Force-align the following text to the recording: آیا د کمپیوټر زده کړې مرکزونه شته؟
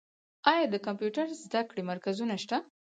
آیا 0.51 0.63
د 0.69 0.75
کمپیوټر 0.85 1.27
زده 1.43 1.61
کړې 1.69 1.81
مرکزونه 1.91 2.35
شته؟ 2.43 2.57